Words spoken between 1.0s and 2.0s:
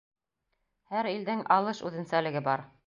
илдең алыш